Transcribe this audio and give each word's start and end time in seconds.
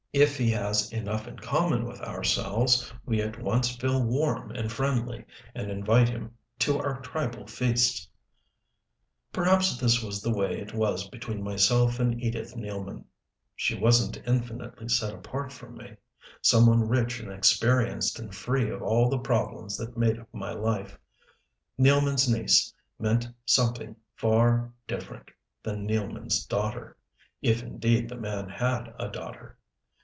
If 0.13 0.35
he 0.37 0.49
has 0.51 0.91
enough 0.91 1.25
in 1.25 1.37
common 1.37 1.85
with 1.85 2.01
ourselves 2.01 2.91
we 3.05 3.21
at 3.21 3.41
once 3.41 3.73
feel 3.73 4.03
warm 4.03 4.51
and 4.51 4.69
friendly, 4.69 5.23
and 5.55 5.71
invite 5.71 6.09
him 6.09 6.35
to 6.59 6.79
our 6.79 6.99
tribal 6.99 7.47
feasts. 7.47 8.09
Perhaps 9.31 9.77
this 9.77 10.03
was 10.03 10.21
the 10.21 10.33
way 10.33 10.59
it 10.59 10.73
was 10.73 11.07
between 11.07 11.41
myself 11.41 11.97
and 11.97 12.21
Edith 12.21 12.55
Nealman. 12.57 13.05
She 13.55 13.73
wasn't 13.73 14.21
infinitely 14.27 14.89
set 14.89 15.13
apart 15.13 15.53
from 15.53 15.77
me 15.77 15.95
some 16.41 16.65
one 16.67 16.89
rich 16.89 17.21
and 17.21 17.31
experienced 17.31 18.19
and 18.19 18.35
free 18.35 18.69
of 18.69 18.81
all 18.81 19.09
the 19.09 19.17
problems 19.17 19.77
that 19.77 19.95
made 19.95 20.19
up 20.19 20.27
my 20.33 20.51
life. 20.51 20.99
Nealman's 21.79 22.27
niece 22.27 22.73
meant 22.99 23.29
something 23.45 23.95
far 24.15 24.73
different 24.89 25.31
than 25.63 25.87
Nealman's 25.87 26.45
daughter 26.45 26.97
if 27.41 27.63
indeed 27.63 28.09
the 28.09 28.17
man 28.17 28.49
had 28.49 28.93
a 28.99 29.07
daughter. 29.07 29.57